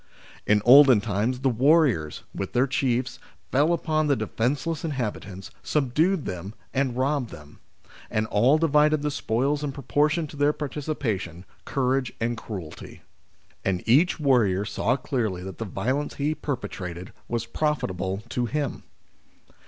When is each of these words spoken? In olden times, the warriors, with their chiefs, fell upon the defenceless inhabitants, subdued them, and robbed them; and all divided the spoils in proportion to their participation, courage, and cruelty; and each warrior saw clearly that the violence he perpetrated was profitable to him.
In 0.47 0.63
olden 0.65 0.99
times, 0.99 1.41
the 1.41 1.49
warriors, 1.49 2.23
with 2.33 2.53
their 2.53 2.65
chiefs, 2.65 3.19
fell 3.51 3.71
upon 3.71 4.07
the 4.07 4.15
defenceless 4.15 4.83
inhabitants, 4.83 5.51
subdued 5.61 6.25
them, 6.25 6.55
and 6.73 6.97
robbed 6.97 7.29
them; 7.29 7.59
and 8.09 8.25
all 8.25 8.57
divided 8.57 9.03
the 9.03 9.11
spoils 9.11 9.63
in 9.63 9.71
proportion 9.71 10.25
to 10.25 10.35
their 10.35 10.53
participation, 10.53 11.45
courage, 11.65 12.13
and 12.19 12.35
cruelty; 12.35 13.03
and 13.63 13.87
each 13.87 14.19
warrior 14.19 14.65
saw 14.65 14.95
clearly 14.97 15.43
that 15.43 15.59
the 15.59 15.65
violence 15.65 16.15
he 16.15 16.33
perpetrated 16.33 17.13
was 17.27 17.45
profitable 17.45 18.23
to 18.29 18.47
him. 18.47 18.81